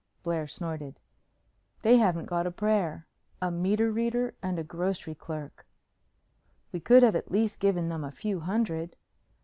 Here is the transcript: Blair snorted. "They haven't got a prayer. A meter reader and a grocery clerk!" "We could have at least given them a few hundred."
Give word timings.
Blair 0.23 0.47
snorted. 0.47 0.99
"They 1.83 1.97
haven't 1.97 2.25
got 2.25 2.47
a 2.47 2.51
prayer. 2.51 3.05
A 3.39 3.51
meter 3.51 3.91
reader 3.91 4.33
and 4.41 4.57
a 4.57 4.63
grocery 4.63 5.13
clerk!" 5.13 5.67
"We 6.71 6.79
could 6.79 7.03
have 7.03 7.15
at 7.15 7.29
least 7.29 7.59
given 7.59 7.89
them 7.89 8.03
a 8.03 8.09
few 8.11 8.39
hundred." 8.39 8.95